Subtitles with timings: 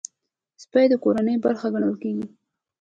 [0.63, 2.25] سپي د کورنۍ برخه ګڼل کېږي.